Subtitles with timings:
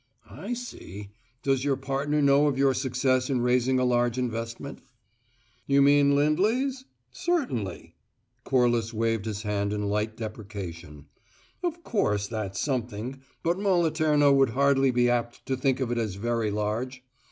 [0.31, 1.11] "I see.
[1.43, 4.79] Does your partner know of your success in raising a large investment?"
[5.67, 6.85] "You mean Lindley's?
[7.11, 7.93] Certainly."
[8.43, 11.05] Corliss waved his hand in light deprecation.
[11.63, 16.15] "Of course that's something, but Moliterno would hardly be apt to think of it as
[16.15, 17.03] very large!